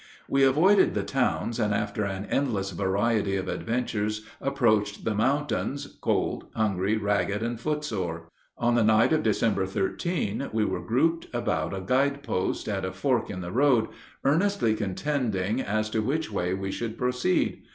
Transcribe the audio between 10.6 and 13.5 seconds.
were grouped about a guide post, at a fork in